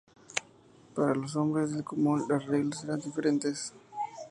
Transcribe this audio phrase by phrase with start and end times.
[0.95, 3.71] Para los hombres del común, las reglas eran diferentes.